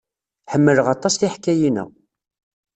[0.51, 1.83] Ḥemmleɣ aṭas tiḥkayin-a.